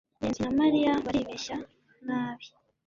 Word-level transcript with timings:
ngenzi 0.17 0.39
na 0.45 0.51
mariya 0.59 0.91
baribeshya 1.05 1.55
nabi 2.05 2.47